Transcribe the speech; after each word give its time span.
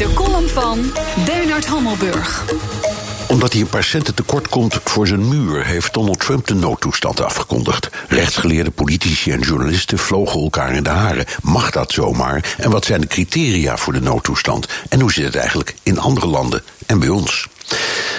De 0.00 0.12
column 0.14 0.48
van 0.48 0.92
Bernard 1.24 1.66
Hammelburg. 1.66 2.44
Omdat 3.28 3.52
hij 3.52 3.60
een 3.60 3.68
paar 3.68 3.84
centen 3.84 4.14
tekort 4.14 4.48
komt 4.48 4.80
voor 4.84 5.06
zijn 5.06 5.28
muur, 5.28 5.64
heeft 5.64 5.94
Donald 5.94 6.20
Trump 6.20 6.46
de 6.46 6.54
noodtoestand 6.54 7.20
afgekondigd. 7.20 7.88
Rechtsgeleerde 8.08 8.70
politici 8.70 9.32
en 9.32 9.40
journalisten 9.40 9.98
vlogen 9.98 10.40
elkaar 10.40 10.74
in 10.74 10.82
de 10.82 10.90
haren. 10.90 11.24
Mag 11.42 11.70
dat 11.70 11.92
zomaar? 11.92 12.54
En 12.58 12.70
wat 12.70 12.84
zijn 12.84 13.00
de 13.00 13.06
criteria 13.06 13.76
voor 13.76 13.92
de 13.92 14.00
noodtoestand? 14.00 14.68
En 14.88 15.00
hoe 15.00 15.12
zit 15.12 15.24
het 15.24 15.36
eigenlijk 15.36 15.74
in 15.82 15.98
andere 15.98 16.26
landen 16.26 16.62
en 16.86 16.98
bij 16.98 17.08
ons? 17.08 17.48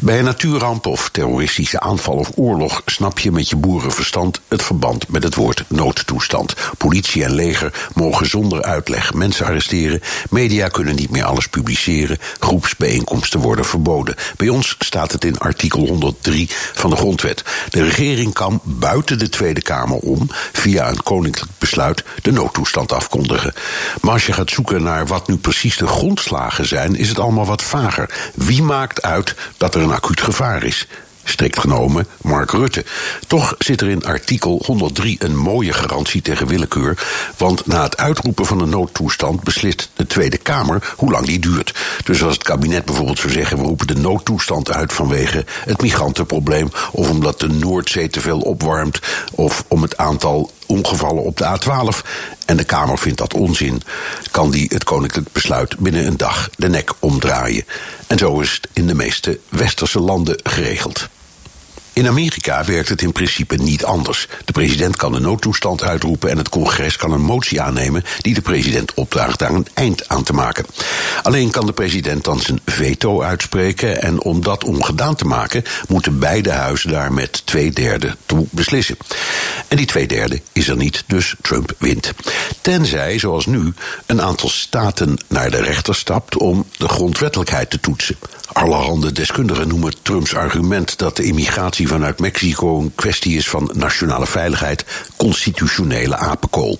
Bij 0.00 0.18
een 0.18 0.24
natuurramp 0.24 0.86
of 0.86 1.08
terroristische 1.08 1.80
aanval 1.80 2.14
of 2.14 2.30
oorlog 2.34 2.82
snap 2.86 3.18
je 3.18 3.32
met 3.32 3.48
je 3.48 3.56
boerenverstand 3.56 4.40
het 4.48 4.62
verband 4.62 5.08
met 5.08 5.22
het 5.22 5.34
woord 5.34 5.64
noodtoestand. 5.68 6.54
Politie 6.78 7.24
en 7.24 7.34
leger 7.34 7.88
mogen 7.94 8.26
zonder 8.26 8.62
uitleg 8.62 9.14
mensen 9.14 9.46
arresteren, 9.46 10.00
media 10.30 10.68
kunnen 10.68 10.94
niet 10.94 11.10
meer 11.10 11.24
alles 11.24 11.48
publiceren, 11.48 12.18
groepsbijeenkomsten 12.38 13.40
worden 13.40 13.64
verboden. 13.64 14.14
Bij 14.36 14.48
ons 14.48 14.76
staat 14.78 15.12
het 15.12 15.24
in 15.24 15.38
artikel 15.38 15.86
103 15.86 16.48
van 16.50 16.90
de 16.90 16.96
Grondwet. 16.96 17.44
De 17.70 17.82
regering 17.82 18.32
kan 18.32 18.60
buiten 18.64 19.18
de 19.18 19.28
Tweede 19.28 19.62
Kamer 19.62 19.96
om, 19.96 20.28
via 20.52 20.88
een 20.88 21.02
koninklijk 21.02 21.50
besluit, 21.58 22.04
de 22.22 22.32
noodtoestand 22.32 22.92
afkondigen. 22.92 23.54
Maar 24.00 24.12
als 24.12 24.26
je 24.26 24.32
gaat 24.32 24.50
zoeken 24.50 24.82
naar 24.82 25.06
wat 25.06 25.28
nu 25.28 25.36
precies 25.36 25.76
de 25.76 25.86
grondslagen 25.86 26.66
zijn, 26.66 26.96
is 26.96 27.08
het 27.08 27.18
allemaal 27.18 27.46
wat 27.46 27.62
vager. 27.62 28.30
Wie 28.34 28.62
maakt 28.62 29.02
uit 29.02 29.34
dat 29.56 29.74
er 29.74 29.85
een 29.86 29.96
acuut 29.96 30.20
gevaar 30.20 30.64
is. 30.64 30.86
Strikt 31.24 31.58
genomen 31.58 32.06
Mark 32.20 32.50
Rutte. 32.50 32.84
Toch 33.26 33.54
zit 33.58 33.80
er 33.80 33.88
in 33.88 34.04
artikel 34.04 34.62
103 34.66 35.16
een 35.18 35.36
mooie 35.36 35.72
garantie 35.72 36.22
tegen 36.22 36.46
willekeur. 36.46 37.06
Want 37.36 37.66
na 37.66 37.82
het 37.82 37.96
uitroepen 37.96 38.46
van 38.46 38.60
een 38.60 38.68
noodtoestand 38.68 39.42
beslist 39.42 39.90
de 39.94 40.06
Tweede 40.06 40.38
Kamer 40.38 40.94
hoe 40.96 41.10
lang 41.10 41.26
die 41.26 41.38
duurt. 41.38 41.74
Dus 42.04 42.22
als 42.22 42.34
het 42.34 42.42
kabinet 42.42 42.84
bijvoorbeeld 42.84 43.18
zou 43.18 43.32
zeggen: 43.32 43.56
we 43.56 43.62
roepen 43.62 43.86
de 43.86 43.96
noodtoestand 43.96 44.70
uit 44.72 44.92
vanwege 44.92 45.44
het 45.64 45.82
migrantenprobleem. 45.82 46.70
of 46.92 47.10
omdat 47.10 47.40
de 47.40 47.48
Noordzee 47.48 48.08
te 48.08 48.20
veel 48.20 48.40
opwarmt. 48.40 49.00
of 49.32 49.64
om 49.68 49.82
het 49.82 49.96
aantal 49.96 50.50
ongevallen 50.66 51.22
op 51.22 51.36
de 51.36 51.44
A12. 51.44 52.06
en 52.46 52.56
de 52.56 52.64
Kamer 52.64 52.98
vindt 52.98 53.18
dat 53.18 53.34
onzin. 53.34 53.82
kan 54.30 54.50
die 54.50 54.66
het 54.72 54.84
koninklijk 54.84 55.32
besluit 55.32 55.78
binnen 55.78 56.06
een 56.06 56.16
dag 56.16 56.50
de 56.56 56.68
nek 56.68 56.92
omdraaien. 56.98 57.64
En 58.06 58.18
zo 58.18 58.40
is 58.40 58.52
het 58.52 58.68
in 58.72 58.86
de 58.86 58.94
meeste 58.94 59.38
westerse 59.48 60.00
landen 60.00 60.40
geregeld. 60.42 61.08
In 61.96 62.06
Amerika 62.06 62.64
werkt 62.64 62.88
het 62.88 63.02
in 63.02 63.12
principe 63.12 63.56
niet 63.56 63.84
anders. 63.84 64.28
De 64.44 64.52
president 64.52 64.96
kan 64.96 65.14
een 65.14 65.22
noodtoestand 65.22 65.82
uitroepen 65.82 66.30
en 66.30 66.38
het 66.38 66.48
congres 66.48 66.96
kan 66.96 67.12
een 67.12 67.20
motie 67.20 67.60
aannemen 67.60 68.04
die 68.20 68.34
de 68.34 68.40
president 68.40 68.94
opdraagt 68.94 69.38
daar 69.38 69.50
een 69.50 69.66
eind 69.74 70.08
aan 70.08 70.22
te 70.22 70.32
maken. 70.32 70.66
Alleen 71.22 71.50
kan 71.50 71.66
de 71.66 71.72
president 71.72 72.24
dan 72.24 72.40
zijn 72.40 72.60
veto 72.64 73.22
uitspreken 73.22 74.02
en 74.02 74.22
om 74.22 74.42
dat 74.42 74.64
ongedaan 74.64 75.14
te 75.14 75.24
maken 75.24 75.64
moeten 75.88 76.18
beide 76.18 76.50
huizen 76.50 76.90
daar 76.90 77.12
met 77.12 77.46
twee 77.46 77.70
derde 77.70 78.16
toe 78.26 78.46
beslissen. 78.50 78.96
En 79.68 79.76
die 79.76 79.86
twee 79.86 80.06
derde 80.06 80.40
is 80.52 80.68
er 80.68 80.76
niet, 80.76 81.04
dus 81.06 81.34
Trump 81.40 81.72
wint. 81.78 82.12
Tenzij, 82.60 83.18
zoals 83.18 83.46
nu, 83.46 83.72
een 84.06 84.22
aantal 84.22 84.48
staten 84.48 85.18
naar 85.28 85.50
de 85.50 85.62
rechter 85.62 85.94
stapt 85.94 86.36
om 86.36 86.66
de 86.76 86.88
grondwettelijkheid 86.88 87.70
te 87.70 87.80
toetsen. 87.80 88.16
Allerhande 88.56 89.12
deskundigen 89.12 89.68
noemen 89.68 89.94
Trumps 90.02 90.34
argument 90.34 90.98
dat 90.98 91.16
de 91.16 91.22
immigratie 91.22 91.88
vanuit 91.88 92.20
Mexico 92.20 92.78
een 92.78 92.92
kwestie 92.94 93.36
is 93.36 93.48
van 93.48 93.70
nationale 93.74 94.26
veiligheid 94.26 94.84
constitutionele 95.16 96.16
apenkool. 96.16 96.78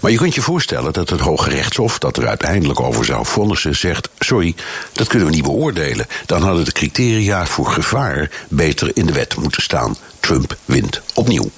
Maar 0.00 0.10
je 0.10 0.16
kunt 0.16 0.34
je 0.34 0.40
voorstellen 0.40 0.92
dat 0.92 1.10
het 1.10 1.20
Hoge 1.20 1.50
Rechtshof, 1.50 1.98
dat 1.98 2.16
er 2.16 2.28
uiteindelijk 2.28 2.80
over 2.80 3.04
zou 3.04 3.26
vonnissen, 3.26 3.76
zegt: 3.76 4.08
sorry, 4.18 4.54
dat 4.92 5.06
kunnen 5.06 5.28
we 5.28 5.34
niet 5.34 5.42
beoordelen. 5.42 6.06
Dan 6.26 6.42
hadden 6.42 6.64
de 6.64 6.72
criteria 6.72 7.46
voor 7.46 7.66
gevaar 7.66 8.30
beter 8.48 8.90
in 8.94 9.06
de 9.06 9.12
wet 9.12 9.36
moeten 9.36 9.62
staan. 9.62 9.96
Trump 10.20 10.56
wint 10.64 11.00
opnieuw. 11.14 11.50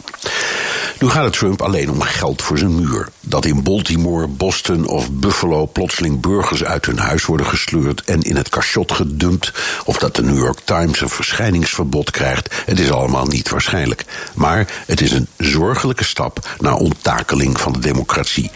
Nu 0.99 1.09
gaat 1.09 1.25
het 1.25 1.33
Trump 1.33 1.63
alleen 1.63 1.91
om 1.91 2.01
geld 2.01 2.43
voor 2.43 2.59
zijn 2.59 2.75
muur. 2.75 3.09
Dat 3.21 3.45
in 3.45 3.63
Baltimore, 3.63 4.27
Boston 4.27 4.87
of 4.87 5.11
Buffalo 5.11 5.67
plotseling 5.67 6.21
burgers 6.21 6.65
uit 6.65 6.87
hun 6.87 6.99
huis 6.99 7.25
worden 7.25 7.47
gesleurd 7.47 8.05
en 8.05 8.21
in 8.21 8.37
het 8.37 8.49
cachot 8.49 8.93
gedumpt, 8.93 9.53
of 9.85 9.99
dat 9.99 10.17
de 10.17 10.23
New 10.23 10.39
York 10.39 10.59
Times 10.65 11.01
een 11.01 11.09
verschijningsverbod 11.09 12.11
krijgt, 12.11 12.55
het 12.67 12.81
is 12.81 12.91
allemaal 12.91 13.27
niet 13.27 13.49
waarschijnlijk. 13.49 14.05
Maar 14.35 14.67
het 14.87 15.01
is 15.01 15.13
een 15.13 15.29
zorgelijke 15.37 16.05
stap 16.05 16.49
naar 16.59 16.75
onttakeling 16.75 17.61
van 17.61 17.73
de 17.73 17.79
democratie. 17.79 18.51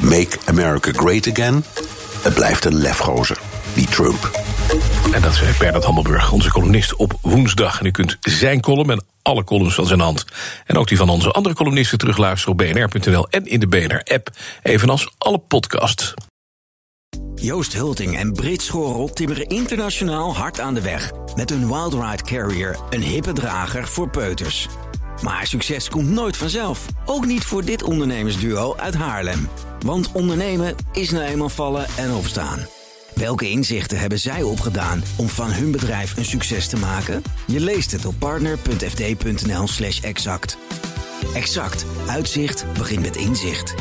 Make 0.00 0.38
America 0.44 0.90
Great 0.92 1.28
Again? 1.28 1.64
Het 2.22 2.34
blijft 2.34 2.64
een 2.64 2.76
lefgozer, 2.76 3.38
die 3.74 3.86
Trump. 3.86 4.30
En 5.12 5.22
dat 5.22 5.34
zei 5.34 5.52
Bernard 5.58 5.84
Handelburg, 5.84 6.32
onze 6.32 6.50
columnist 6.50 6.96
op 6.96 7.18
woensdag. 7.22 7.80
En 7.80 7.86
u 7.86 7.90
kunt 7.90 8.16
zijn 8.20 8.60
column 8.60 8.90
en 8.90 9.04
alle 9.22 9.44
columns 9.44 9.74
van 9.74 9.86
zijn 9.86 10.00
hand... 10.00 10.24
en 10.66 10.76
ook 10.76 10.88
die 10.88 10.96
van 10.96 11.08
onze 11.08 11.30
andere 11.30 11.54
columnisten 11.54 11.98
terugluisteren 11.98 12.52
op 12.52 12.58
bnr.nl... 12.58 13.28
en 13.28 13.46
in 13.46 13.60
de 13.60 13.66
BNR-app, 13.66 14.30
evenals 14.62 15.12
alle 15.18 15.38
podcasts. 15.38 16.14
Joost 17.34 17.72
Hulting 17.72 18.16
en 18.16 18.32
Brit 18.32 18.62
Schorel 18.62 19.12
timmeren 19.12 19.46
internationaal 19.46 20.36
hard 20.36 20.60
aan 20.60 20.74
de 20.74 20.82
weg. 20.82 21.10
Met 21.36 21.50
hun 21.50 21.66
Wildride 21.66 22.22
Carrier, 22.22 22.76
een 22.90 23.02
hippe 23.02 23.32
drager 23.32 23.88
voor 23.88 24.10
peuters. 24.10 24.66
Maar 25.22 25.46
succes 25.46 25.88
komt 25.88 26.08
nooit 26.08 26.36
vanzelf. 26.36 26.86
Ook 27.04 27.26
niet 27.26 27.44
voor 27.44 27.64
dit 27.64 27.82
ondernemersduo 27.82 28.76
uit 28.76 28.94
Haarlem. 28.94 29.48
Want 29.84 30.12
ondernemen 30.12 30.74
is 30.92 31.10
nou 31.10 31.24
eenmaal 31.24 31.48
vallen 31.48 31.86
en 31.96 32.14
opstaan. 32.14 32.77
Welke 33.18 33.50
inzichten 33.50 33.98
hebben 33.98 34.18
zij 34.18 34.42
opgedaan 34.42 35.02
om 35.16 35.28
van 35.28 35.52
hun 35.52 35.70
bedrijf 35.70 36.16
een 36.16 36.24
succes 36.24 36.68
te 36.68 36.76
maken? 36.76 37.22
Je 37.46 37.60
leest 37.60 37.92
het 37.92 38.04
op 38.04 38.14
partner.fd.nl/slash 38.18 40.00
exact. 40.00 40.58
Exact. 41.34 41.84
Uitzicht 42.06 42.64
begint 42.72 43.02
met 43.02 43.16
inzicht. 43.16 43.74